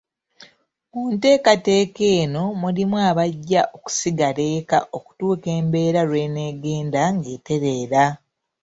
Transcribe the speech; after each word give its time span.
Mu 0.91 1.01
nteekateka 1.13 2.01
eno 2.21 2.43
mulimu 2.61 2.97
abajja 3.09 3.61
okusigala 3.75 4.43
eka 4.57 4.79
okutuuka 4.97 5.47
embeera 5.59 6.01
lw'enaagenda 6.09 7.01
ng'etereera. 7.17 8.03